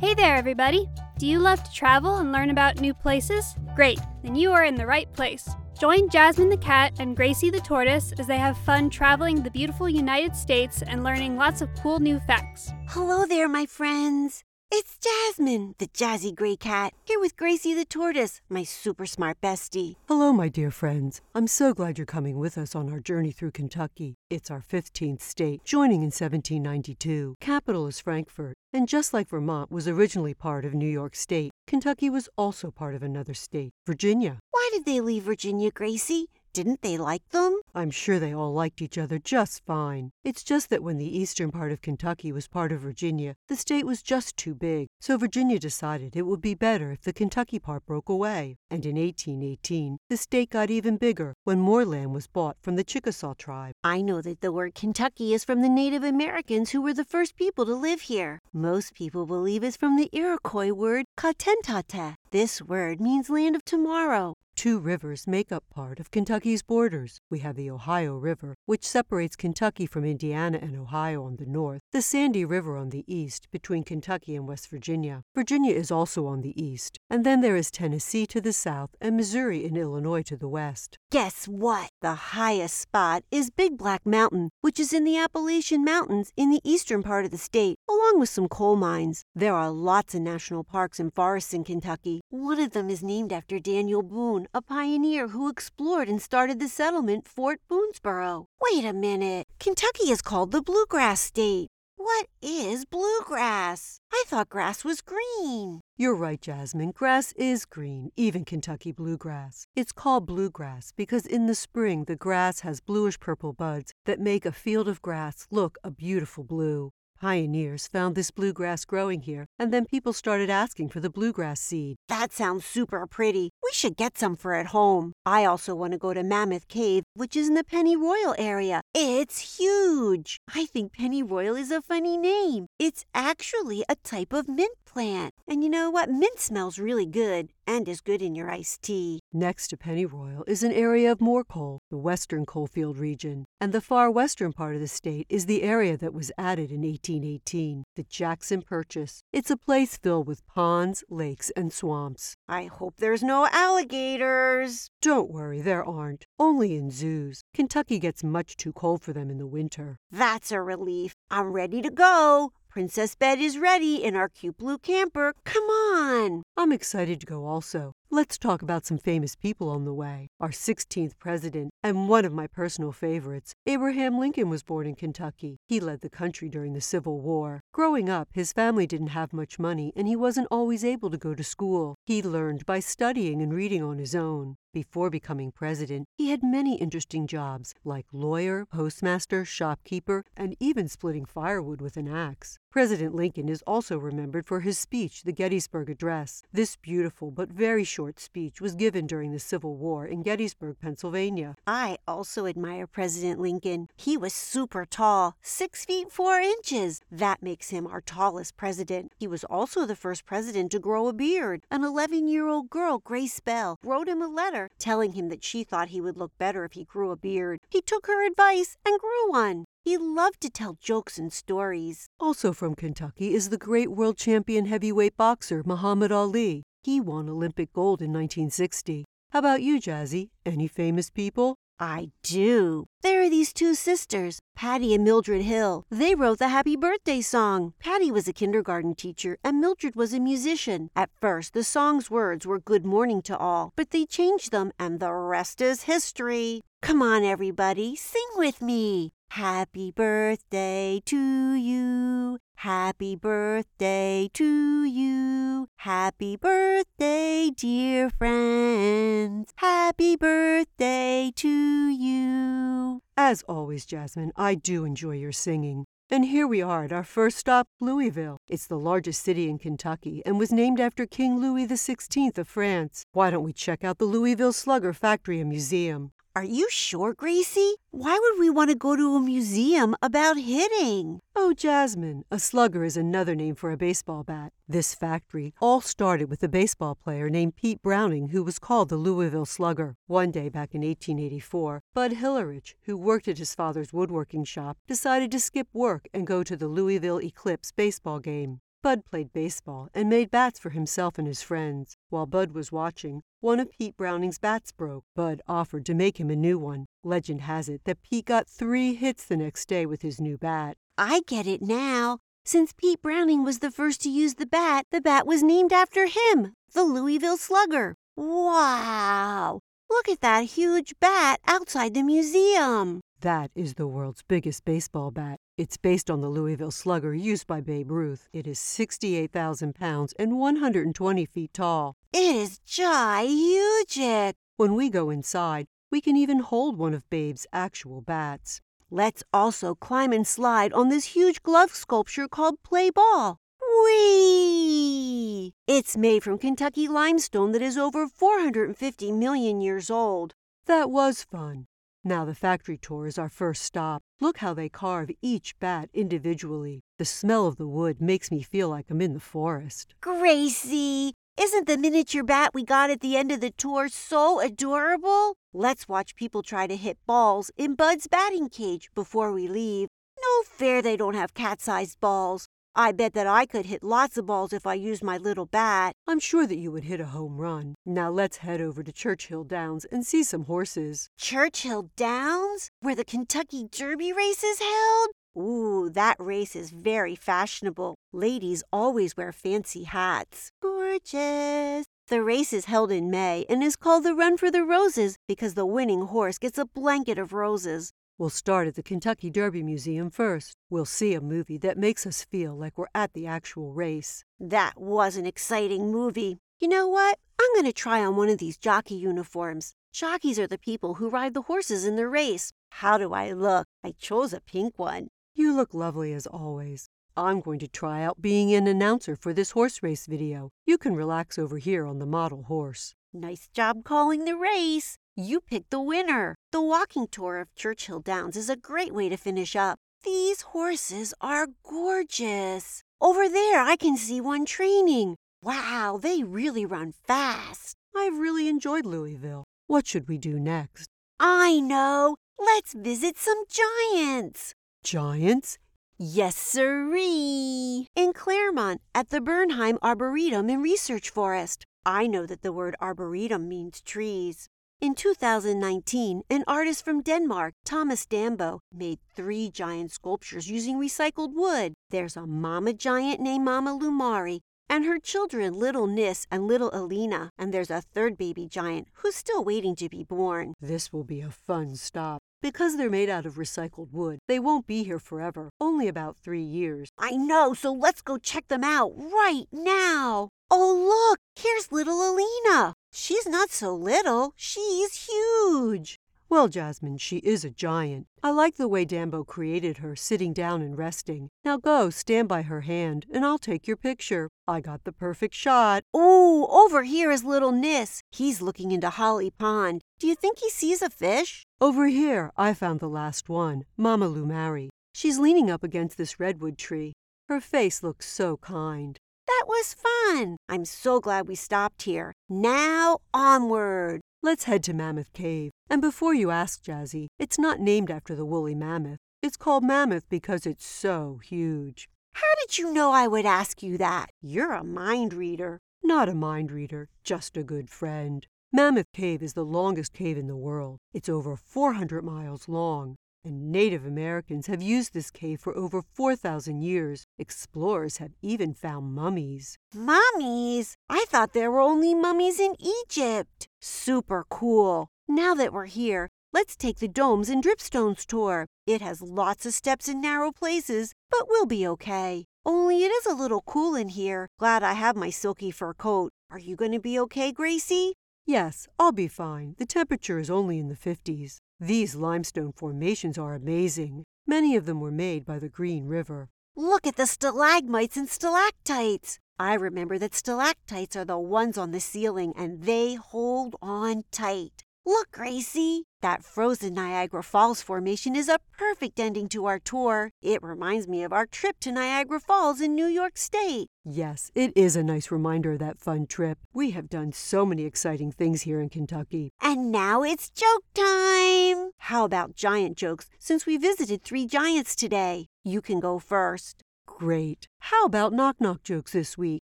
Hey 0.00 0.12
there, 0.12 0.36
everybody! 0.36 0.90
Do 1.18 1.26
you 1.26 1.38
love 1.38 1.62
to 1.62 1.72
travel 1.72 2.16
and 2.16 2.32
learn 2.32 2.50
about 2.50 2.80
new 2.80 2.92
places? 2.92 3.54
Great, 3.76 4.00
then 4.24 4.34
you 4.34 4.50
are 4.52 4.64
in 4.64 4.74
the 4.74 4.86
right 4.86 5.10
place. 5.12 5.48
Join 5.78 6.10
Jasmine 6.10 6.48
the 6.48 6.56
cat 6.56 6.92
and 6.98 7.16
Gracie 7.16 7.48
the 7.48 7.60
tortoise 7.60 8.12
as 8.18 8.26
they 8.26 8.36
have 8.36 8.58
fun 8.58 8.90
traveling 8.90 9.40
the 9.40 9.52
beautiful 9.52 9.88
United 9.88 10.34
States 10.34 10.82
and 10.82 11.04
learning 11.04 11.36
lots 11.36 11.62
of 11.62 11.72
cool 11.80 12.00
new 12.00 12.18
facts. 12.20 12.72
Hello 12.88 13.24
there, 13.24 13.48
my 13.48 13.66
friends. 13.66 14.42
It's 14.76 14.98
Jasmine, 14.98 15.76
the 15.78 15.86
jazzy 15.86 16.34
gray 16.34 16.56
cat, 16.56 16.94
here 17.04 17.20
with 17.20 17.36
Gracie 17.36 17.74
the 17.74 17.84
tortoise, 17.84 18.40
my 18.48 18.64
super 18.64 19.06
smart 19.06 19.40
bestie. 19.40 19.94
Hello, 20.08 20.32
my 20.32 20.48
dear 20.48 20.72
friends. 20.72 21.20
I'm 21.32 21.46
so 21.46 21.72
glad 21.72 21.96
you're 21.96 22.06
coming 22.06 22.40
with 22.40 22.58
us 22.58 22.74
on 22.74 22.90
our 22.90 22.98
journey 22.98 23.30
through 23.30 23.52
Kentucky. 23.52 24.16
It's 24.30 24.50
our 24.50 24.60
15th 24.60 25.22
state, 25.22 25.64
joining 25.64 26.02
in 26.02 26.10
1792. 26.10 27.36
Capital 27.38 27.86
is 27.86 28.00
Frankfort, 28.00 28.56
and 28.72 28.88
just 28.88 29.14
like 29.14 29.28
Vermont 29.28 29.70
was 29.70 29.86
originally 29.86 30.34
part 30.34 30.64
of 30.64 30.74
New 30.74 30.90
York 30.90 31.14
State, 31.14 31.52
Kentucky 31.68 32.10
was 32.10 32.28
also 32.36 32.72
part 32.72 32.96
of 32.96 33.04
another 33.04 33.32
state, 33.32 33.70
Virginia. 33.86 34.40
Why 34.50 34.70
did 34.72 34.86
they 34.86 35.00
leave 35.00 35.22
Virginia, 35.22 35.70
Gracie? 35.70 36.30
Didn't 36.54 36.82
they 36.82 36.96
like 36.96 37.28
them? 37.30 37.58
I'm 37.74 37.90
sure 37.90 38.20
they 38.20 38.32
all 38.32 38.54
liked 38.54 38.80
each 38.80 38.96
other 38.96 39.18
just 39.18 39.64
fine. 39.66 40.12
It's 40.22 40.44
just 40.44 40.70
that 40.70 40.84
when 40.84 40.98
the 40.98 41.18
eastern 41.18 41.50
part 41.50 41.72
of 41.72 41.82
Kentucky 41.82 42.30
was 42.30 42.46
part 42.46 42.70
of 42.70 42.78
Virginia, 42.78 43.34
the 43.48 43.56
state 43.56 43.84
was 43.84 44.02
just 44.02 44.36
too 44.36 44.54
big. 44.54 44.86
So 45.00 45.18
Virginia 45.18 45.58
decided 45.58 46.14
it 46.14 46.26
would 46.26 46.40
be 46.40 46.54
better 46.54 46.92
if 46.92 47.00
the 47.02 47.12
Kentucky 47.12 47.58
part 47.58 47.84
broke 47.86 48.08
away. 48.08 48.56
And 48.70 48.86
in 48.86 48.94
1818, 48.94 49.98
the 50.08 50.16
state 50.16 50.50
got 50.50 50.70
even 50.70 50.96
bigger 50.96 51.34
when 51.42 51.58
more 51.58 51.84
land 51.84 52.14
was 52.14 52.28
bought 52.28 52.56
from 52.62 52.76
the 52.76 52.84
Chickasaw 52.84 53.34
tribe. 53.34 53.74
I 53.82 54.00
know 54.00 54.22
that 54.22 54.40
the 54.40 54.52
word 54.52 54.76
Kentucky 54.76 55.34
is 55.34 55.42
from 55.42 55.60
the 55.60 55.68
Native 55.68 56.04
Americans 56.04 56.70
who 56.70 56.82
were 56.82 56.94
the 56.94 57.04
first 57.04 57.34
people 57.34 57.66
to 57.66 57.74
live 57.74 58.02
here. 58.02 58.38
Most 58.52 58.94
people 58.94 59.26
believe 59.26 59.64
it's 59.64 59.76
from 59.76 59.96
the 59.96 60.08
Iroquois 60.12 60.70
word 60.70 61.06
katentata. 61.18 62.14
This 62.30 62.62
word 62.62 63.00
means 63.00 63.28
land 63.28 63.56
of 63.56 63.64
tomorrow. 63.64 64.34
Two 64.56 64.78
rivers 64.78 65.26
make 65.26 65.50
up 65.50 65.64
part 65.68 65.98
of 65.98 66.10
Kentucky's 66.10 66.62
borders. 66.62 67.20
We 67.28 67.40
have 67.40 67.56
the 67.56 67.70
Ohio 67.70 68.16
River, 68.16 68.56
which 68.66 68.86
separates 68.86 69.36
Kentucky 69.36 69.84
from 69.84 70.04
Indiana 70.04 70.58
and 70.62 70.76
Ohio 70.76 71.24
on 71.24 71.36
the 71.36 71.46
north, 71.46 71.82
the 71.92 72.00
Sandy 72.00 72.44
River 72.44 72.76
on 72.76 72.90
the 72.90 73.04
east, 73.12 73.48
between 73.50 73.82
Kentucky 73.84 74.36
and 74.36 74.46
West 74.46 74.70
Virginia. 74.70 75.22
Virginia 75.34 75.74
is 75.74 75.90
also 75.90 76.26
on 76.26 76.40
the 76.40 76.60
east, 76.60 76.98
and 77.10 77.24
then 77.26 77.40
there 77.40 77.56
is 77.56 77.70
Tennessee 77.70 78.26
to 78.26 78.40
the 78.40 78.52
south 78.52 78.90
and 79.00 79.16
Missouri 79.16 79.66
and 79.66 79.76
Illinois 79.76 80.22
to 80.22 80.36
the 80.36 80.48
west. 80.48 80.98
Guess 81.14 81.46
what? 81.46 81.90
The 82.02 82.32
highest 82.34 82.76
spot 82.76 83.22
is 83.30 83.48
Big 83.48 83.78
Black 83.78 84.04
Mountain, 84.04 84.50
which 84.62 84.80
is 84.80 84.92
in 84.92 85.04
the 85.04 85.16
Appalachian 85.16 85.84
Mountains 85.84 86.32
in 86.36 86.50
the 86.50 86.60
eastern 86.64 87.04
part 87.04 87.24
of 87.24 87.30
the 87.30 87.38
state, 87.38 87.76
along 87.88 88.18
with 88.18 88.28
some 88.28 88.48
coal 88.48 88.74
mines. 88.74 89.22
There 89.32 89.54
are 89.54 89.70
lots 89.70 90.16
of 90.16 90.22
national 90.22 90.64
parks 90.64 90.98
and 90.98 91.14
forests 91.14 91.54
in 91.54 91.62
Kentucky. 91.62 92.20
One 92.30 92.58
of 92.58 92.72
them 92.72 92.90
is 92.90 93.04
named 93.04 93.32
after 93.32 93.60
Daniel 93.60 94.02
Boone, 94.02 94.48
a 94.52 94.60
pioneer 94.60 95.28
who 95.28 95.48
explored 95.48 96.08
and 96.08 96.20
started 96.20 96.58
the 96.58 96.66
settlement 96.66 97.28
Fort 97.28 97.60
Boonesborough. 97.70 98.46
Wait 98.60 98.84
a 98.84 98.92
minute. 98.92 99.46
Kentucky 99.60 100.10
is 100.10 100.20
called 100.20 100.50
the 100.50 100.62
Bluegrass 100.62 101.20
State. 101.20 101.70
What 102.04 102.26
is 102.42 102.84
bluegrass? 102.84 103.98
I 104.12 104.24
thought 104.26 104.50
grass 104.50 104.84
was 104.84 105.00
green. 105.00 105.80
You're 105.96 106.14
right, 106.14 106.38
Jasmine. 106.38 106.90
Grass 106.90 107.32
is 107.32 107.64
green, 107.64 108.10
even 108.14 108.44
Kentucky 108.44 108.92
bluegrass. 108.92 109.66
It's 109.74 109.90
called 109.90 110.26
bluegrass 110.26 110.92
because 110.94 111.24
in 111.24 111.46
the 111.46 111.54
spring 111.54 112.04
the 112.04 112.14
grass 112.14 112.60
has 112.60 112.80
bluish 112.80 113.18
purple 113.18 113.54
buds 113.54 113.94
that 114.04 114.20
make 114.20 114.44
a 114.44 114.52
field 114.52 114.86
of 114.86 115.00
grass 115.00 115.46
look 115.50 115.78
a 115.82 115.90
beautiful 115.90 116.44
blue. 116.44 116.90
Pioneers 117.24 117.88
found 117.88 118.14
this 118.14 118.30
bluegrass 118.30 118.84
growing 118.84 119.22
here, 119.22 119.46
and 119.58 119.72
then 119.72 119.86
people 119.86 120.12
started 120.12 120.50
asking 120.50 120.90
for 120.90 121.00
the 121.00 121.08
bluegrass 121.08 121.58
seed. 121.58 121.96
That 122.06 122.34
sounds 122.34 122.66
super 122.66 123.06
pretty. 123.06 123.48
We 123.62 123.70
should 123.72 123.96
get 123.96 124.18
some 124.18 124.36
for 124.36 124.52
at 124.52 124.74
home. 124.78 125.14
I 125.24 125.46
also 125.46 125.74
want 125.74 125.92
to 125.92 125.98
go 125.98 126.12
to 126.12 126.22
Mammoth 126.22 126.68
Cave, 126.68 127.04
which 127.14 127.34
is 127.34 127.48
in 127.48 127.54
the 127.54 127.64
Pennyroyal 127.64 128.34
area. 128.36 128.82
It's 128.94 129.56
huge. 129.56 130.36
I 130.54 130.66
think 130.66 130.92
Pennyroyal 130.92 131.58
is 131.58 131.70
a 131.70 131.80
funny 131.80 132.18
name. 132.18 132.66
It's 132.78 133.06
actually 133.14 133.86
a 133.88 133.96
type 134.04 134.34
of 134.34 134.46
mint 134.46 134.76
plant. 134.84 135.32
And 135.48 135.64
you 135.64 135.70
know 135.70 135.88
what? 135.88 136.10
Mint 136.10 136.38
smells 136.38 136.78
really 136.78 137.06
good 137.06 137.48
and 137.66 137.88
is 137.88 138.00
good 138.00 138.22
in 138.22 138.34
your 138.34 138.50
iced 138.50 138.82
tea. 138.82 139.20
Next 139.32 139.68
to 139.68 139.76
Pennyroyal 139.76 140.44
is 140.46 140.62
an 140.62 140.72
area 140.72 141.10
of 141.10 141.20
more 141.20 141.44
coal, 141.44 141.80
the 141.90 141.96
western 141.96 142.46
coalfield 142.46 142.98
region, 142.98 143.44
and 143.60 143.72
the 143.72 143.80
far 143.80 144.10
western 144.10 144.52
part 144.52 144.74
of 144.74 144.80
the 144.80 144.88
state 144.88 145.26
is 145.28 145.46
the 145.46 145.62
area 145.62 145.96
that 145.96 146.14
was 146.14 146.32
added 146.38 146.70
in 146.70 146.82
1818, 146.82 147.84
the 147.96 148.04
Jackson 148.04 148.62
Purchase. 148.62 149.22
It's 149.32 149.50
a 149.50 149.56
place 149.56 149.96
filled 149.96 150.26
with 150.26 150.46
ponds, 150.46 151.04
lakes, 151.08 151.50
and 151.56 151.72
swamps. 151.72 152.34
I 152.48 152.64
hope 152.64 152.96
there's 152.98 153.22
no 153.22 153.48
alligators. 153.50 154.90
Don't 155.00 155.30
worry, 155.30 155.60
there 155.60 155.84
aren't. 155.84 156.26
Only 156.38 156.76
in 156.76 156.90
zoos. 156.90 157.42
Kentucky 157.54 157.98
gets 157.98 158.24
much 158.24 158.56
too 158.56 158.72
cold 158.72 159.02
for 159.02 159.12
them 159.12 159.30
in 159.30 159.38
the 159.38 159.46
winter. 159.46 159.96
That's 160.10 160.52
a 160.52 160.60
relief. 160.60 161.14
I'm 161.30 161.52
ready 161.52 161.82
to 161.82 161.90
go. 161.90 162.52
Princess 162.74 163.14
Bed 163.14 163.38
is 163.38 163.56
ready 163.56 164.02
in 164.02 164.16
our 164.16 164.28
cute 164.28 164.58
blue 164.58 164.78
camper. 164.78 165.32
Come 165.44 165.62
on. 165.62 166.42
I'm 166.56 166.72
excited 166.72 167.20
to 167.20 167.26
go 167.26 167.46
also. 167.46 167.92
Let's 168.10 168.36
talk 168.36 168.62
about 168.62 168.84
some 168.84 168.98
famous 168.98 169.36
people 169.36 169.68
on 169.68 169.84
the 169.84 169.94
way. 169.94 170.26
Our 170.40 170.50
16th 170.50 171.16
president, 171.20 171.70
and 171.84 172.08
one 172.08 172.24
of 172.24 172.32
my 172.32 172.48
personal 172.48 172.90
favorites, 172.90 173.54
Abraham 173.64 174.18
Lincoln 174.18 174.50
was 174.50 174.64
born 174.64 174.88
in 174.88 174.96
Kentucky. 174.96 175.58
He 175.68 175.78
led 175.78 176.00
the 176.00 176.10
country 176.10 176.48
during 176.48 176.72
the 176.72 176.80
Civil 176.80 177.20
War. 177.20 177.60
Growing 177.72 178.10
up, 178.10 178.28
his 178.32 178.52
family 178.52 178.88
didn't 178.88 179.08
have 179.08 179.32
much 179.32 179.58
money 179.58 179.92
and 179.94 180.08
he 180.08 180.16
wasn't 180.16 180.48
always 180.50 180.84
able 180.84 181.10
to 181.10 181.18
go 181.18 181.32
to 181.32 181.44
school. 181.44 181.94
He 182.06 182.22
learned 182.22 182.66
by 182.66 182.80
studying 182.80 183.40
and 183.40 183.54
reading 183.54 183.84
on 183.84 183.98
his 183.98 184.16
own. 184.16 184.56
Before 184.72 185.08
becoming 185.08 185.52
president, 185.52 186.08
he 186.18 186.30
had 186.30 186.42
many 186.42 186.76
interesting 186.78 187.28
jobs 187.28 187.74
like 187.84 188.06
lawyer, 188.12 188.66
postmaster, 188.66 189.44
shopkeeper, 189.44 190.24
and 190.36 190.56
even 190.58 190.88
splitting 190.88 191.24
firewood 191.24 191.80
with 191.80 191.96
an 191.96 192.08
axe. 192.08 192.58
President 192.74 193.14
Lincoln 193.14 193.48
is 193.48 193.62
also 193.68 193.98
remembered 193.98 194.48
for 194.48 194.58
his 194.58 194.76
speech, 194.76 195.22
the 195.22 195.30
Gettysburg 195.30 195.88
Address. 195.88 196.42
This 196.52 196.74
beautiful 196.74 197.30
but 197.30 197.48
very 197.48 197.84
short 197.84 198.18
speech 198.18 198.60
was 198.60 198.74
given 198.74 199.06
during 199.06 199.30
the 199.30 199.38
Civil 199.38 199.76
War 199.76 200.04
in 200.04 200.22
Gettysburg, 200.24 200.78
Pennsylvania. 200.82 201.54
I 201.68 201.98
also 202.08 202.46
admire 202.46 202.88
President 202.88 203.38
Lincoln. 203.38 203.86
He 203.96 204.16
was 204.16 204.34
super 204.34 204.84
tall, 204.84 205.36
six 205.40 205.84
feet 205.84 206.10
four 206.10 206.40
inches. 206.40 207.00
That 207.12 207.44
makes 207.44 207.70
him 207.70 207.86
our 207.86 208.00
tallest 208.00 208.56
president. 208.56 209.12
He 209.20 209.28
was 209.28 209.44
also 209.44 209.86
the 209.86 209.94
first 209.94 210.26
president 210.26 210.72
to 210.72 210.80
grow 210.80 211.06
a 211.06 211.12
beard. 211.12 211.60
An 211.70 211.84
11 211.84 212.26
year 212.26 212.48
old 212.48 212.70
girl, 212.70 212.98
Grace 212.98 213.38
Bell, 213.38 213.78
wrote 213.84 214.08
him 214.08 214.20
a 214.20 214.26
letter 214.26 214.68
telling 214.80 215.12
him 215.12 215.28
that 215.28 215.44
she 215.44 215.62
thought 215.62 215.90
he 215.90 216.00
would 216.00 216.16
look 216.16 216.36
better 216.38 216.64
if 216.64 216.72
he 216.72 216.82
grew 216.82 217.12
a 217.12 217.16
beard. 217.16 217.60
He 217.70 217.80
took 217.80 218.08
her 218.08 218.26
advice 218.26 218.76
and 218.84 218.98
grew 218.98 219.30
one. 219.30 219.66
He 219.84 219.98
loved 219.98 220.40
to 220.40 220.48
tell 220.48 220.78
jokes 220.80 221.18
and 221.18 221.30
stories. 221.30 222.08
Also 222.18 222.54
from 222.54 222.74
Kentucky 222.74 223.34
is 223.34 223.50
the 223.50 223.58
great 223.58 223.90
world 223.90 224.16
champion 224.16 224.64
heavyweight 224.64 225.14
boxer 225.14 225.62
Muhammad 225.66 226.10
Ali. 226.10 226.62
He 226.82 227.02
won 227.02 227.28
Olympic 227.28 227.70
gold 227.74 228.00
in 228.00 228.10
1960. 228.10 229.04
How 229.32 229.40
about 229.40 229.60
you, 229.60 229.78
Jazzy? 229.78 230.30
Any 230.46 230.68
famous 230.68 231.10
people? 231.10 231.56
I 231.78 232.12
do. 232.22 232.86
There 233.02 233.20
are 233.24 233.28
these 233.28 233.52
two 233.52 233.74
sisters, 233.74 234.38
Patty 234.56 234.94
and 234.94 235.04
Mildred 235.04 235.42
Hill. 235.42 235.84
They 235.90 236.14
wrote 236.14 236.38
the 236.38 236.48
happy 236.48 236.76
birthday 236.76 237.20
song. 237.20 237.74
Patty 237.78 238.10
was 238.10 238.26
a 238.26 238.32
kindergarten 238.32 238.94
teacher 238.94 239.36
and 239.44 239.60
Mildred 239.60 239.96
was 239.96 240.14
a 240.14 240.18
musician. 240.18 240.88
At 240.96 241.10
first, 241.20 241.52
the 241.52 241.64
song's 241.64 242.10
words 242.10 242.46
were 242.46 242.58
good 242.58 242.86
morning 242.86 243.20
to 243.22 243.36
all, 243.36 243.74
but 243.76 243.90
they 243.90 244.06
changed 244.06 244.50
them 244.50 244.72
and 244.78 244.98
the 244.98 245.12
rest 245.12 245.60
is 245.60 245.82
history. 245.82 246.62
Come 246.80 247.02
on, 247.02 247.22
everybody, 247.22 247.96
sing 247.96 248.28
with 248.36 248.62
me. 248.62 249.12
Happy 249.34 249.90
birthday 249.90 251.02
to 251.06 251.54
you. 251.54 252.38
Happy 252.54 253.16
birthday 253.16 254.30
to 254.32 254.84
you. 254.84 255.68
Happy 255.78 256.36
birthday, 256.36 257.50
dear 257.50 258.10
friends. 258.10 259.52
Happy 259.56 260.14
birthday 260.14 261.32
to 261.34 261.48
you. 261.48 263.02
As 263.16 263.42
always, 263.48 263.84
Jasmine, 263.84 264.30
I 264.36 264.54
do 264.54 264.84
enjoy 264.84 265.16
your 265.16 265.32
singing. 265.32 265.84
And 266.08 266.26
here 266.26 266.46
we 266.46 266.62
are 266.62 266.84
at 266.84 266.92
our 266.92 267.02
first 267.02 267.36
stop, 267.36 267.66
Louisville. 267.80 268.38
It's 268.46 268.68
the 268.68 268.78
largest 268.78 269.20
city 269.20 269.50
in 269.50 269.58
Kentucky 269.58 270.22
and 270.24 270.38
was 270.38 270.52
named 270.52 270.78
after 270.78 271.06
King 271.06 271.40
Louis 271.40 271.66
XVI 271.66 272.38
of 272.38 272.46
France. 272.46 273.04
Why 273.10 273.30
don't 273.30 273.42
we 273.42 273.52
check 273.52 273.82
out 273.82 273.98
the 273.98 274.04
Louisville 274.04 274.52
Slugger 274.52 274.92
Factory 274.92 275.40
and 275.40 275.50
Museum? 275.50 276.12
Are 276.36 276.42
you 276.42 276.68
sure, 276.68 277.14
Gracie? 277.14 277.76
Why 277.92 278.18
would 278.20 278.40
we 278.40 278.50
want 278.50 278.68
to 278.70 278.74
go 278.74 278.96
to 278.96 279.14
a 279.14 279.20
museum 279.20 279.94
about 280.02 280.36
hitting? 280.36 281.20
Oh, 281.36 281.54
Jasmine, 281.54 282.24
a 282.28 282.40
slugger 282.40 282.82
is 282.82 282.96
another 282.96 283.36
name 283.36 283.54
for 283.54 283.70
a 283.70 283.76
baseball 283.76 284.24
bat. 284.24 284.52
This 284.66 284.96
factory 284.96 285.54
all 285.60 285.80
started 285.80 286.28
with 286.28 286.42
a 286.42 286.48
baseball 286.48 286.96
player 286.96 287.30
named 287.30 287.54
Pete 287.54 287.80
Browning 287.82 288.30
who 288.30 288.42
was 288.42 288.58
called 288.58 288.88
the 288.88 288.96
Louisville 288.96 289.46
Slugger. 289.46 289.94
One 290.08 290.32
day 290.32 290.48
back 290.48 290.74
in 290.74 290.80
1884, 290.80 291.82
Bud 291.94 292.14
Hillerich, 292.14 292.74
who 292.82 292.96
worked 292.96 293.28
at 293.28 293.38
his 293.38 293.54
father's 293.54 293.92
woodworking 293.92 294.42
shop, 294.42 294.76
decided 294.88 295.30
to 295.30 295.38
skip 295.38 295.68
work 295.72 296.08
and 296.12 296.26
go 296.26 296.42
to 296.42 296.56
the 296.56 296.66
Louisville 296.66 297.20
Eclipse 297.20 297.70
baseball 297.70 298.18
game. 298.18 298.58
Bud 298.84 299.06
played 299.06 299.32
baseball 299.32 299.88
and 299.94 300.10
made 300.10 300.30
bats 300.30 300.60
for 300.60 300.68
himself 300.68 301.16
and 301.16 301.26
his 301.26 301.40
friends. 301.40 301.96
While 302.10 302.26
Bud 302.26 302.52
was 302.52 302.70
watching, 302.70 303.22
one 303.40 303.58
of 303.58 303.70
Pete 303.70 303.96
Browning's 303.96 304.38
bats 304.38 304.72
broke. 304.72 305.04
Bud 305.16 305.40
offered 305.48 305.86
to 305.86 305.94
make 305.94 306.20
him 306.20 306.28
a 306.28 306.36
new 306.36 306.58
one. 306.58 306.84
Legend 307.02 307.40
has 307.40 307.70
it 307.70 307.80
that 307.86 308.02
Pete 308.02 308.26
got 308.26 308.46
three 308.46 308.92
hits 308.92 309.24
the 309.24 309.38
next 309.38 309.68
day 309.68 309.86
with 309.86 310.02
his 310.02 310.20
new 310.20 310.36
bat. 310.36 310.76
I 310.98 311.22
get 311.26 311.46
it 311.46 311.62
now. 311.62 312.18
Since 312.44 312.74
Pete 312.74 313.00
Browning 313.00 313.42
was 313.42 313.60
the 313.60 313.70
first 313.70 314.02
to 314.02 314.10
use 314.10 314.34
the 314.34 314.44
bat, 314.44 314.84
the 314.90 315.00
bat 315.00 315.26
was 315.26 315.42
named 315.42 315.72
after 315.72 316.04
him, 316.04 316.52
the 316.74 316.84
Louisville 316.84 317.38
Slugger. 317.38 317.94
Wow! 318.16 319.60
Look 319.88 320.10
at 320.10 320.20
that 320.20 320.44
huge 320.44 320.92
bat 321.00 321.40
outside 321.46 321.94
the 321.94 322.02
museum. 322.02 323.00
That 323.24 323.50
is 323.54 323.74
the 323.76 323.86
world's 323.86 324.20
biggest 324.20 324.66
baseball 324.66 325.10
bat. 325.10 325.40
It's 325.56 325.78
based 325.78 326.10
on 326.10 326.20
the 326.20 326.28
Louisville 326.28 326.70
Slugger 326.70 327.14
used 327.14 327.46
by 327.46 327.62
Babe 327.62 327.90
Ruth. 327.90 328.28
It 328.34 328.46
is 328.46 328.58
68,000 328.58 329.74
pounds 329.74 330.12
and 330.18 330.38
120 330.38 331.24
feet 331.24 331.54
tall. 331.54 331.96
It 332.12 332.36
is 332.36 332.58
gigantic. 332.66 334.36
When 334.58 334.74
we 334.74 334.90
go 334.90 335.08
inside, 335.08 335.64
we 335.90 336.02
can 336.02 336.18
even 336.18 336.40
hold 336.40 336.76
one 336.76 336.92
of 336.92 337.08
Babe's 337.08 337.46
actual 337.50 338.02
bats. 338.02 338.60
Let's 338.90 339.22
also 339.32 339.74
climb 339.74 340.12
and 340.12 340.26
slide 340.26 340.74
on 340.74 340.90
this 340.90 341.14
huge 341.16 341.42
glove 341.42 341.70
sculpture 341.70 342.28
called 342.28 342.62
Play 342.62 342.90
Ball. 342.90 343.38
Whee! 343.86 345.54
It's 345.66 345.96
made 345.96 346.22
from 346.22 346.36
Kentucky 346.36 346.88
limestone 346.88 347.52
that 347.52 347.62
is 347.62 347.78
over 347.78 348.06
450 348.06 349.12
million 349.12 349.62
years 349.62 349.88
old. 349.88 350.34
That 350.66 350.90
was 350.90 351.22
fun. 351.22 351.68
Now 352.06 352.26
the 352.26 352.34
factory 352.34 352.76
tour 352.76 353.06
is 353.06 353.16
our 353.16 353.30
first 353.30 353.62
stop. 353.62 354.02
Look 354.20 354.36
how 354.38 354.52
they 354.52 354.68
carve 354.68 355.10
each 355.22 355.58
bat 355.58 355.88
individually. 355.94 356.82
The 356.98 357.06
smell 357.06 357.46
of 357.46 357.56
the 357.56 357.66
wood 357.66 357.98
makes 357.98 358.30
me 358.30 358.42
feel 358.42 358.68
like 358.68 358.90
I'm 358.90 359.00
in 359.00 359.14
the 359.14 359.20
forest. 359.20 359.94
Gracie, 360.02 361.14
isn't 361.38 361.66
the 361.66 361.78
miniature 361.78 362.22
bat 362.22 362.50
we 362.52 362.62
got 362.62 362.90
at 362.90 363.00
the 363.00 363.16
end 363.16 363.32
of 363.32 363.40
the 363.40 363.52
tour 363.52 363.88
so 363.88 364.38
adorable? 364.38 365.36
Let's 365.54 365.88
watch 365.88 366.14
people 366.14 366.42
try 366.42 366.66
to 366.66 366.76
hit 366.76 366.98
balls 367.06 367.50
in 367.56 367.74
Bud's 367.74 368.06
batting 368.06 368.50
cage 368.50 368.90
before 368.94 369.32
we 369.32 369.48
leave. 369.48 369.88
No 370.20 370.42
fair 370.42 370.82
they 370.82 370.98
don't 370.98 371.14
have 371.14 371.32
cat 371.32 371.62
sized 371.62 372.00
balls. 372.00 372.48
I 372.76 372.90
bet 372.90 373.12
that 373.14 373.28
I 373.28 373.46
could 373.46 373.66
hit 373.66 373.84
lots 373.84 374.18
of 374.18 374.26
balls 374.26 374.52
if 374.52 374.66
I 374.66 374.74
used 374.74 375.04
my 375.04 375.16
little 375.16 375.46
bat. 375.46 375.94
I'm 376.08 376.18
sure 376.18 376.44
that 376.44 376.58
you 376.58 376.72
would 376.72 376.82
hit 376.82 376.98
a 377.00 377.06
home 377.06 377.38
run. 377.38 377.76
Now 377.86 378.10
let's 378.10 378.38
head 378.38 378.60
over 378.60 378.82
to 378.82 378.90
Churchill 378.90 379.44
Downs 379.44 379.84
and 379.92 380.04
see 380.04 380.24
some 380.24 380.46
horses. 380.46 381.08
Churchill 381.16 381.90
Downs? 381.94 382.70
Where 382.80 382.96
the 382.96 383.04
Kentucky 383.04 383.68
Derby 383.70 384.12
race 384.12 384.42
is 384.42 384.58
held? 384.58 385.10
Ooh, 385.38 385.88
that 385.90 386.16
race 386.18 386.56
is 386.56 386.70
very 386.70 387.14
fashionable. 387.14 387.94
Ladies 388.12 388.64
always 388.72 389.16
wear 389.16 389.30
fancy 389.30 389.84
hats. 389.84 390.50
Gorgeous. 390.60 391.86
The 392.08 392.22
race 392.22 392.52
is 392.52 392.64
held 392.64 392.90
in 392.90 393.08
May 393.08 393.46
and 393.48 393.62
is 393.62 393.76
called 393.76 394.04
the 394.04 394.14
Run 394.14 394.36
for 394.36 394.50
the 394.50 394.64
Roses 394.64 395.16
because 395.28 395.54
the 395.54 395.64
winning 395.64 396.06
horse 396.06 396.38
gets 396.38 396.58
a 396.58 396.66
blanket 396.66 397.18
of 397.18 397.32
roses. 397.32 397.92
We'll 398.16 398.30
start 398.30 398.68
at 398.68 398.76
the 398.76 398.82
Kentucky 398.84 399.28
Derby 399.28 399.64
Museum 399.64 400.08
first. 400.08 400.56
We'll 400.70 400.84
see 400.84 401.14
a 401.14 401.20
movie 401.20 401.58
that 401.58 401.76
makes 401.76 402.06
us 402.06 402.22
feel 402.22 402.54
like 402.54 402.78
we're 402.78 402.86
at 402.94 403.12
the 403.12 403.26
actual 403.26 403.72
race. 403.72 404.24
That 404.38 404.80
was 404.80 405.16
an 405.16 405.26
exciting 405.26 405.90
movie. 405.90 406.38
You 406.60 406.68
know 406.68 406.86
what? 406.86 407.18
I'm 407.40 407.52
going 407.54 407.64
to 407.64 407.72
try 407.72 408.04
on 408.04 408.14
one 408.14 408.28
of 408.28 408.38
these 408.38 408.56
jockey 408.56 408.94
uniforms. 408.94 409.74
Jockeys 409.92 410.38
are 410.38 410.46
the 410.46 410.58
people 410.58 410.94
who 410.94 411.08
ride 411.08 411.34
the 411.34 411.42
horses 411.42 411.84
in 411.84 411.96
the 411.96 412.06
race. 412.06 412.52
How 412.70 412.98
do 412.98 413.12
I 413.12 413.32
look? 413.32 413.66
I 413.82 413.94
chose 413.98 414.32
a 414.32 414.40
pink 414.40 414.78
one. 414.78 415.08
You 415.34 415.52
look 415.52 415.74
lovely 415.74 416.12
as 416.12 416.28
always. 416.28 416.88
I'm 417.16 417.40
going 417.40 417.58
to 417.58 417.68
try 417.68 418.04
out 418.04 418.22
being 418.22 418.54
an 418.54 418.68
announcer 418.68 419.16
for 419.16 419.32
this 419.32 419.50
horse 419.50 419.82
race 419.82 420.06
video. 420.06 420.50
You 420.66 420.78
can 420.78 420.94
relax 420.94 421.36
over 421.36 421.58
here 421.58 421.84
on 421.84 421.98
the 421.98 422.06
model 422.06 422.44
horse. 422.44 422.94
Nice 423.16 423.46
job 423.54 423.84
calling 423.84 424.24
the 424.24 424.36
race. 424.36 424.98
You 425.14 425.40
picked 425.40 425.70
the 425.70 425.80
winner. 425.80 426.34
The 426.50 426.60
walking 426.60 427.06
tour 427.06 427.38
of 427.38 427.54
Churchill 427.54 428.00
Downs 428.00 428.36
is 428.36 428.50
a 428.50 428.56
great 428.56 428.92
way 428.92 429.08
to 429.08 429.16
finish 429.16 429.54
up. 429.54 429.78
These 430.04 430.40
horses 430.40 431.14
are 431.20 431.46
gorgeous. 431.62 432.82
Over 433.00 433.28
there, 433.28 433.60
I 433.60 433.76
can 433.76 433.96
see 433.96 434.20
one 434.20 434.44
training. 434.44 435.14
Wow, 435.44 436.00
they 436.02 436.24
really 436.24 436.66
run 436.66 436.92
fast. 437.06 437.76
I've 437.96 438.18
really 438.18 438.48
enjoyed 438.48 438.84
Louisville. 438.84 439.44
What 439.68 439.86
should 439.86 440.08
we 440.08 440.18
do 440.18 440.40
next? 440.40 440.88
I 441.20 441.60
know. 441.60 442.16
Let's 442.36 442.74
visit 442.74 443.16
some 443.16 443.44
giants. 443.48 444.54
Giants? 444.82 445.58
Yes, 445.96 446.34
sirree. 446.34 447.86
In 447.94 448.12
Clermont, 448.12 448.80
at 448.92 449.10
the 449.10 449.20
Bernheim 449.20 449.78
Arboretum 449.84 450.50
and 450.50 450.64
Research 450.64 451.10
Forest. 451.10 451.64
I 451.86 452.06
know 452.06 452.24
that 452.24 452.40
the 452.40 452.52
word 452.52 452.76
arboretum 452.80 453.46
means 453.46 453.82
trees. 453.82 454.48
In 454.80 454.94
2019, 454.94 456.22
an 456.30 456.44
artist 456.46 456.84
from 456.84 457.02
Denmark, 457.02 457.54
Thomas 457.64 458.06
Dambo, 458.06 458.60
made 458.72 459.00
three 459.14 459.50
giant 459.50 459.92
sculptures 459.92 460.50
using 460.50 460.78
recycled 460.78 461.34
wood. 461.34 461.74
There's 461.90 462.16
a 462.16 462.26
mama 462.26 462.72
giant 462.72 463.20
named 463.20 463.44
Mama 463.44 463.78
Loumari, 463.78 464.40
and 464.68 464.84
her 464.86 464.98
children, 464.98 465.58
Little 465.58 465.86
Nis 465.86 466.26
and 466.30 466.46
Little 466.46 466.70
Elina. 466.70 467.30
And 467.38 467.52
there's 467.52 467.70
a 467.70 467.82
third 467.82 468.16
baby 468.16 468.48
giant 468.48 468.88
who's 468.94 469.14
still 469.14 469.44
waiting 469.44 469.76
to 469.76 469.88
be 469.88 470.04
born. 470.04 470.54
This 470.60 470.92
will 470.92 471.04
be 471.04 471.20
a 471.20 471.30
fun 471.30 471.76
stop. 471.76 472.20
Because 472.42 472.76
they're 472.76 472.90
made 472.90 473.08
out 473.08 473.24
of 473.24 473.34
recycled 473.34 473.90
wood, 473.92 474.18
they 474.28 474.38
won't 474.38 474.66
be 474.66 474.84
here 474.84 474.98
forever, 474.98 475.48
only 475.60 475.88
about 475.88 476.18
three 476.18 476.42
years. 476.42 476.90
I 476.98 477.12
know, 477.12 477.54
so 477.54 477.72
let's 477.72 478.02
go 478.02 478.18
check 478.18 478.48
them 478.48 478.64
out 478.64 478.92
right 478.96 479.46
now. 479.50 480.28
Oh, 480.56 481.10
look, 481.10 481.18
here's 481.34 481.72
little 481.72 482.00
Elina. 482.00 482.74
She's 482.92 483.26
not 483.26 483.50
so 483.50 483.74
little, 483.74 484.34
she's 484.36 485.08
huge. 485.08 485.98
Well, 486.28 486.46
Jasmine, 486.46 486.98
she 486.98 487.16
is 487.16 487.44
a 487.44 487.50
giant. 487.50 488.06
I 488.22 488.30
like 488.30 488.54
the 488.54 488.68
way 488.68 488.86
Dambo 488.86 489.26
created 489.26 489.78
her, 489.78 489.96
sitting 489.96 490.32
down 490.32 490.62
and 490.62 490.78
resting. 490.78 491.30
Now 491.44 491.56
go, 491.56 491.90
stand 491.90 492.28
by 492.28 492.42
her 492.42 492.60
hand, 492.60 493.04
and 493.12 493.24
I'll 493.24 493.36
take 493.36 493.66
your 493.66 493.76
picture. 493.76 494.28
I 494.46 494.60
got 494.60 494.84
the 494.84 494.92
perfect 494.92 495.34
shot. 495.34 495.82
Oh, 495.92 496.46
over 496.46 496.84
here 496.84 497.10
is 497.10 497.24
little 497.24 497.50
Nis. 497.50 498.02
He's 498.12 498.40
looking 498.40 498.70
into 498.70 498.90
Holly 498.90 499.32
Pond. 499.32 499.82
Do 499.98 500.06
you 500.06 500.14
think 500.14 500.38
he 500.38 500.50
sees 500.50 500.82
a 500.82 500.88
fish? 500.88 501.42
Over 501.60 501.88
here, 501.88 502.30
I 502.36 502.54
found 502.54 502.78
the 502.78 502.88
last 502.88 503.28
one, 503.28 503.64
Mama 503.76 504.08
Loumari. 504.08 504.68
She's 504.92 505.18
leaning 505.18 505.50
up 505.50 505.64
against 505.64 505.98
this 505.98 506.20
redwood 506.20 506.58
tree. 506.58 506.92
Her 507.28 507.40
face 507.40 507.82
looks 507.82 508.08
so 508.08 508.36
kind. 508.36 509.00
That 509.26 509.44
was 509.46 509.74
fun. 509.74 510.36
I'm 510.48 510.64
so 510.64 511.00
glad 511.00 511.26
we 511.26 511.34
stopped 511.34 511.82
here. 511.82 512.12
Now, 512.28 512.98
onward. 513.12 514.00
Let's 514.22 514.44
head 514.44 514.62
to 514.64 514.74
Mammoth 514.74 515.12
Cave. 515.12 515.50
And 515.70 515.80
before 515.80 516.14
you 516.14 516.30
ask, 516.30 516.62
Jazzy, 516.62 517.08
it's 517.18 517.38
not 517.38 517.60
named 517.60 517.90
after 517.90 518.14
the 518.14 518.26
woolly 518.26 518.54
mammoth. 518.54 518.98
It's 519.22 519.36
called 519.36 519.64
Mammoth 519.64 520.08
because 520.08 520.46
it's 520.46 520.66
so 520.66 521.20
huge. 521.24 521.88
How 522.14 522.34
did 522.40 522.58
you 522.58 522.72
know 522.72 522.92
I 522.92 523.06
would 523.06 523.26
ask 523.26 523.62
you 523.62 523.78
that? 523.78 524.10
You're 524.20 524.52
a 524.52 524.62
mind 524.62 525.14
reader. 525.14 525.60
Not 525.82 526.08
a 526.08 526.14
mind 526.14 526.52
reader, 526.52 526.88
just 527.02 527.36
a 527.36 527.42
good 527.42 527.70
friend. 527.70 528.26
Mammoth 528.52 528.92
Cave 528.92 529.22
is 529.22 529.32
the 529.32 529.44
longest 529.44 529.92
cave 529.92 530.18
in 530.18 530.26
the 530.26 530.36
world. 530.36 530.78
It's 530.92 531.08
over 531.08 531.36
400 531.36 532.04
miles 532.04 532.48
long 532.48 532.96
and 533.24 533.50
Native 533.50 533.86
Americans 533.86 534.46
have 534.48 534.62
used 534.62 534.92
this 534.92 535.10
cave 535.10 535.40
for 535.40 535.56
over 535.56 535.82
4,000 535.82 536.60
years. 536.60 537.03
Explorers 537.16 537.98
have 537.98 538.12
even 538.22 538.54
found 538.54 538.92
mummies. 538.92 539.56
Mummies? 539.72 540.76
I 540.88 541.04
thought 541.08 541.32
there 541.32 541.50
were 541.50 541.60
only 541.60 541.94
mummies 541.94 542.40
in 542.40 542.56
Egypt. 542.58 543.48
Super 543.60 544.24
cool. 544.28 544.88
Now 545.06 545.32
that 545.34 545.52
we're 545.52 545.66
here, 545.66 546.08
let's 546.32 546.56
take 546.56 546.78
the 546.78 546.88
domes 546.88 547.28
and 547.28 547.42
dripstones 547.42 548.04
tour. 548.04 548.46
It 548.66 548.80
has 548.80 549.00
lots 549.00 549.46
of 549.46 549.54
steps 549.54 549.86
and 549.86 550.02
narrow 550.02 550.32
places, 550.32 550.92
but 551.08 551.28
we'll 551.28 551.46
be 551.46 551.64
okay. 551.68 552.24
Only 552.44 552.82
it 552.82 552.90
is 552.90 553.06
a 553.06 553.14
little 553.14 553.42
cool 553.42 553.76
in 553.76 553.90
here. 553.90 554.28
Glad 554.40 554.64
I 554.64 554.72
have 554.72 554.96
my 554.96 555.10
silky 555.10 555.52
fur 555.52 555.72
coat. 555.72 556.10
Are 556.30 556.38
you 556.40 556.56
going 556.56 556.72
to 556.72 556.80
be 556.80 556.98
okay, 556.98 557.30
Gracie? 557.30 557.94
Yes, 558.26 558.66
I'll 558.78 558.90
be 558.90 559.06
fine. 559.06 559.54
The 559.58 559.66
temperature 559.66 560.18
is 560.18 560.30
only 560.30 560.58
in 560.58 560.68
the 560.68 560.74
50s. 560.74 561.36
These 561.60 561.94
limestone 561.94 562.52
formations 562.52 563.18
are 563.18 563.34
amazing. 563.34 564.02
Many 564.26 564.56
of 564.56 564.66
them 564.66 564.80
were 564.80 564.90
made 564.90 565.24
by 565.24 565.38
the 565.38 565.48
Green 565.48 565.86
River. 565.86 566.30
Look 566.56 566.86
at 566.86 566.94
the 566.94 567.06
stalagmites 567.06 567.96
and 567.96 568.08
stalactites. 568.08 569.18
I 569.40 569.54
remember 569.54 569.98
that 569.98 570.14
stalactites 570.14 570.94
are 570.94 571.04
the 571.04 571.18
ones 571.18 571.58
on 571.58 571.72
the 571.72 571.80
ceiling 571.80 572.32
and 572.36 572.62
they 572.62 572.94
hold 572.94 573.56
on 573.60 574.04
tight. 574.12 574.62
Look, 574.86 575.10
Gracie, 575.10 575.86
that 576.00 576.22
frozen 576.22 576.74
Niagara 576.74 577.24
Falls 577.24 577.60
formation 577.60 578.14
is 578.14 578.28
a 578.28 578.38
perfect 578.56 579.00
ending 579.00 579.28
to 579.30 579.46
our 579.46 579.58
tour. 579.58 580.12
It 580.22 580.44
reminds 580.44 580.86
me 580.86 581.02
of 581.02 581.12
our 581.12 581.26
trip 581.26 581.58
to 581.60 581.72
Niagara 581.72 582.20
Falls 582.20 582.60
in 582.60 582.76
New 582.76 582.86
York 582.86 583.16
State. 583.16 583.66
Yes, 583.84 584.30
it 584.36 584.52
is 584.54 584.76
a 584.76 584.84
nice 584.84 585.10
reminder 585.10 585.54
of 585.54 585.58
that 585.58 585.80
fun 585.80 586.06
trip. 586.06 586.38
We 586.52 586.70
have 586.70 586.88
done 586.88 587.12
so 587.12 587.44
many 587.44 587.64
exciting 587.64 588.12
things 588.12 588.42
here 588.42 588.60
in 588.60 588.68
Kentucky. 588.68 589.32
And 589.42 589.72
now 589.72 590.04
it's 590.04 590.30
joke 590.30 590.64
time! 590.72 591.70
How 591.78 592.04
about 592.04 592.36
giant 592.36 592.76
jokes 592.76 593.08
since 593.18 593.44
we 593.44 593.56
visited 593.56 594.04
three 594.04 594.26
giants 594.26 594.76
today? 594.76 595.26
You 595.46 595.60
can 595.60 595.78
go 595.78 595.98
first. 595.98 596.62
Great. 596.86 597.48
How 597.60 597.84
about 597.84 598.14
knock 598.14 598.40
knock 598.40 598.62
jokes 598.62 598.92
this 598.92 599.18
week? 599.18 599.42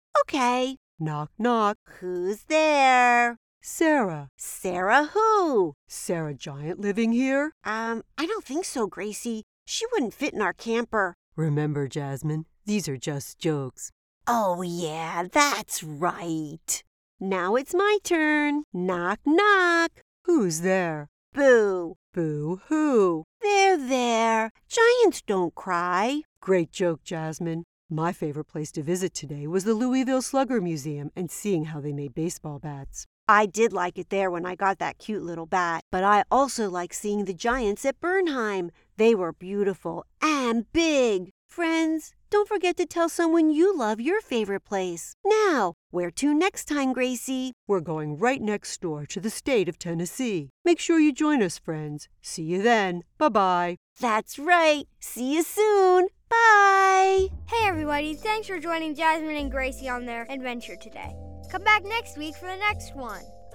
Okay. 0.21 0.77
Knock 0.99 1.31
knock. 1.39 1.77
Who's 1.99 2.43
there? 2.43 3.37
Sarah. 3.63 4.29
Sarah 4.37 5.05
who? 5.13 5.73
Sarah 5.87 6.35
Giant 6.35 6.79
living 6.79 7.13
here? 7.13 7.51
Um, 7.63 8.03
I 8.15 8.27
don't 8.27 8.43
think 8.43 8.63
so, 8.63 8.85
Gracie. 8.85 9.43
She 9.65 9.85
wouldn't 9.91 10.13
fit 10.13 10.35
in 10.35 10.41
our 10.41 10.53
camper. 10.53 11.15
Remember, 11.35 11.87
Jasmine, 11.87 12.45
these 12.65 12.87
are 12.87 12.97
just 12.97 13.39
jokes. 13.39 13.89
Oh, 14.27 14.61
yeah, 14.61 15.23
that's 15.31 15.83
right. 15.83 16.83
Now 17.19 17.55
it's 17.55 17.73
my 17.73 17.97
turn. 18.03 18.65
Knock, 18.71 19.19
knock. 19.25 19.89
Who's 20.25 20.61
there? 20.61 21.07
Boo. 21.33 21.95
Boo 22.13 22.61
hoo. 22.67 23.23
There, 23.41 23.77
there. 23.77 24.51
Giants 24.67 25.21
don't 25.21 25.53
cry. 25.53 26.21
Great 26.41 26.71
joke, 26.71 27.03
Jasmine. 27.03 27.63
My 27.89 28.11
favorite 28.11 28.45
place 28.45 28.71
to 28.73 28.83
visit 28.83 29.13
today 29.13 29.47
was 29.47 29.63
the 29.63 29.73
Louisville 29.73 30.21
Slugger 30.21 30.59
Museum 30.59 31.09
and 31.15 31.31
seeing 31.31 31.65
how 31.65 31.79
they 31.79 31.93
made 31.93 32.13
baseball 32.13 32.59
bats. 32.59 33.05
I 33.29 33.45
did 33.45 33.71
like 33.71 33.97
it 33.97 34.09
there 34.09 34.31
when 34.31 34.45
I 34.45 34.55
got 34.55 34.79
that 34.79 34.97
cute 34.97 35.23
little 35.23 35.45
bat, 35.45 35.83
but 35.91 36.03
I 36.03 36.23
also 36.31 36.69
like 36.69 36.93
seeing 36.93 37.25
the 37.25 37.33
giants 37.33 37.85
at 37.85 37.99
Bernheim. 37.99 38.71
They 38.97 39.13
were 39.13 39.31
beautiful 39.31 40.05
and 40.21 40.71
big. 40.73 41.29
Friends, 41.49 42.13
don't 42.29 42.47
forget 42.47 42.77
to 42.77 42.85
tell 42.85 43.09
someone 43.09 43.49
you 43.49 43.77
love 43.77 43.99
your 43.99 44.21
favorite 44.21 44.65
place. 44.65 45.15
Now, 45.25 45.73
where 45.91 46.11
to 46.11 46.33
next 46.33 46.65
time, 46.65 46.93
Gracie? 46.93 47.53
We're 47.67 47.81
going 47.81 48.17
right 48.17 48.41
next 48.41 48.81
door 48.81 49.05
to 49.07 49.19
the 49.19 49.29
state 49.29 49.69
of 49.69 49.79
Tennessee. 49.79 50.49
Make 50.65 50.79
sure 50.79 50.99
you 50.99 51.13
join 51.13 51.41
us, 51.41 51.57
friends. 51.57 52.07
See 52.21 52.43
you 52.43 52.61
then. 52.61 53.03
Bye 53.17 53.29
bye. 53.29 53.75
That's 53.99 54.37
right. 54.37 54.85
See 54.99 55.35
you 55.35 55.43
soon. 55.43 56.07
Bye. 56.29 57.27
Hey, 57.47 57.65
everybody. 57.65 58.15
Thanks 58.15 58.47
for 58.47 58.59
joining 58.59 58.95
Jasmine 58.95 59.37
and 59.37 59.51
Gracie 59.51 59.89
on 59.89 60.05
their 60.05 60.29
adventure 60.29 60.75
today. 60.75 61.15
Come 61.51 61.63
back 61.63 61.83
next 61.85 62.17
week 62.17 62.35
for 62.35 62.47
the 62.47 62.57
next 62.57 62.95
one. 62.95 63.23